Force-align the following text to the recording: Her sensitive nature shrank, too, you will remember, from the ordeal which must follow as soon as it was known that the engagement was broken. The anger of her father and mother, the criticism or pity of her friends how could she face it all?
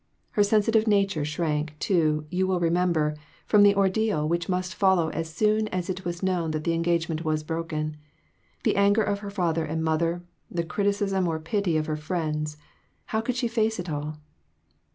Her 0.31 0.41
sensitive 0.41 0.87
nature 0.87 1.23
shrank, 1.23 1.77
too, 1.77 2.25
you 2.31 2.47
will 2.47 2.59
remember, 2.59 3.15
from 3.45 3.61
the 3.61 3.75
ordeal 3.75 4.27
which 4.27 4.49
must 4.49 4.73
follow 4.73 5.09
as 5.09 5.31
soon 5.31 5.67
as 5.67 5.91
it 5.91 6.03
was 6.05 6.23
known 6.23 6.49
that 6.49 6.63
the 6.63 6.73
engagement 6.73 7.23
was 7.23 7.43
broken. 7.43 7.97
The 8.63 8.77
anger 8.77 9.03
of 9.03 9.19
her 9.19 9.29
father 9.29 9.63
and 9.63 9.83
mother, 9.83 10.23
the 10.49 10.63
criticism 10.63 11.27
or 11.27 11.37
pity 11.37 11.77
of 11.77 11.85
her 11.85 11.97
friends 11.97 12.57
how 13.13 13.21
could 13.21 13.35
she 13.35 13.47
face 13.47 13.77
it 13.77 13.91
all? 13.91 14.17